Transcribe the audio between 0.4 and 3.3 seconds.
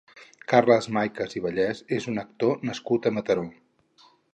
Carles Maicas i Vallès és un actor nascut a